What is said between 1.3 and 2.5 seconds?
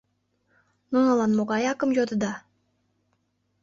могай акым йодыда?